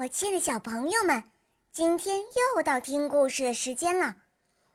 [0.00, 1.24] 我亲爱的小朋友们，
[1.72, 2.20] 今天
[2.56, 4.14] 又到听故事的时间了。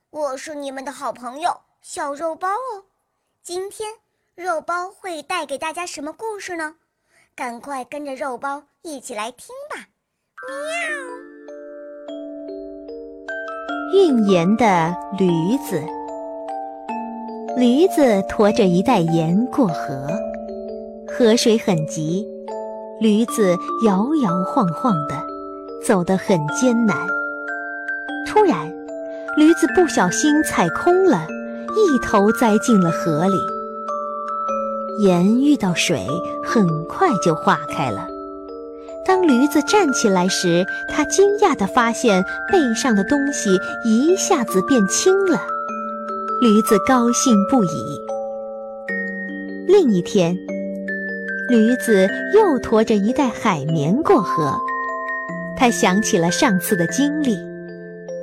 [0.10, 1.50] 我是你们的好朋友
[1.82, 2.83] 小肉包哦。
[3.42, 3.90] 今天
[4.36, 6.75] 肉包会带给大家什么故事呢？
[7.38, 9.88] 赶快跟着肉包一起来听吧！
[13.93, 13.93] 喵。
[13.93, 15.81] 运盐的驴子，
[17.55, 20.05] 驴子驮着一袋盐过河，
[21.07, 22.27] 河水很急。
[23.02, 25.16] 驴子摇摇晃晃的，
[25.86, 26.96] 走得很艰难。
[28.25, 28.71] 突然，
[29.38, 31.28] 驴子不小心踩空了，
[31.75, 33.36] 一头栽进了河里。
[35.00, 36.08] 盐遇到水，
[36.46, 38.08] 很快就化开了。
[39.06, 43.50] 当驴子站起来时，他惊讶地发现背上的东西
[43.86, 45.42] 一下子变轻了。
[46.42, 48.02] 驴子高兴不已。
[49.68, 50.38] 另一天。
[51.54, 54.60] 驴子又驮着一袋海绵过河，
[55.56, 57.38] 他想起了上次的经历。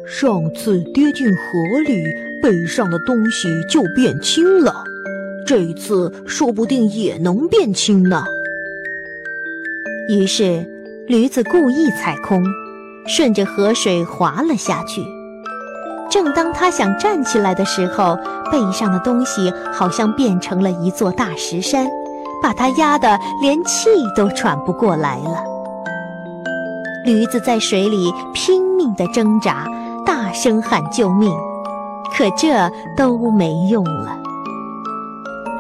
[0.05, 2.03] 上次跌进河里，
[2.42, 4.83] 背上的东西就变轻了，
[5.47, 8.25] 这次说不定也能变轻呢。
[10.09, 10.67] 于是，
[11.06, 12.42] 驴子故意踩空，
[13.06, 15.00] 顺着河水滑了下去。
[16.11, 18.19] 正当他想站起来的时候，
[18.50, 21.87] 背上的东西好像变成了一座大石山。
[22.42, 25.42] 把他压得连气都喘不过来了。
[27.05, 29.66] 驴子在水里拼命地挣扎，
[30.05, 31.32] 大声喊救命，
[32.16, 34.16] 可这都没用了。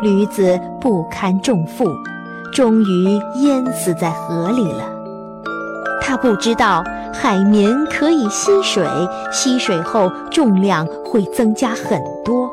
[0.02, 1.84] 驴子不堪重负，
[2.52, 4.84] 终于淹死在河里了。
[6.02, 8.86] 他不知道海绵可以吸水，
[9.32, 12.50] 吸水后重量会增加很多。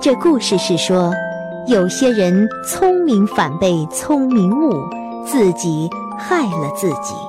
[0.00, 1.12] 这故事是说。
[1.68, 4.72] 有些人聪明反被聪明误，
[5.26, 7.25] 自己害了自己。